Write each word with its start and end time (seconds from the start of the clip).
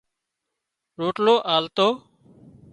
روٽلو 0.99 1.35
آلتو 1.55 1.87